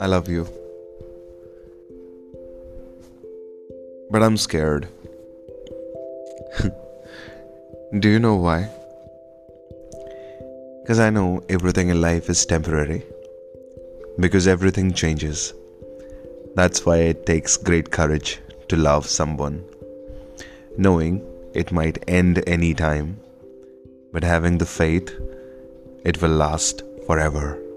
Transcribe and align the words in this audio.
I 0.00 0.06
love 0.06 0.28
you. 0.28 0.48
But 4.10 4.24
I'm 4.24 4.36
scared. 4.36 4.88
Do 8.00 8.08
you 8.08 8.18
know 8.18 8.34
why? 8.34 8.68
Because 10.82 10.98
I 10.98 11.10
know 11.10 11.44
everything 11.48 11.90
in 11.90 12.00
life 12.00 12.28
is 12.28 12.44
temporary. 12.44 13.04
Because 14.18 14.48
everything 14.48 14.92
changes. 14.92 15.54
That's 16.56 16.84
why 16.84 16.96
it 16.96 17.26
takes 17.26 17.56
great 17.56 17.92
courage 17.92 18.40
to 18.66 18.76
love 18.76 19.06
someone. 19.06 19.64
Knowing 20.76 21.24
it 21.54 21.70
might 21.70 22.02
end 22.08 22.42
any 22.48 22.74
time, 22.74 23.20
but 24.12 24.24
having 24.24 24.58
the 24.58 24.66
faith 24.66 25.18
it 26.04 26.20
will 26.22 26.30
last 26.30 26.82
forever. 27.06 27.69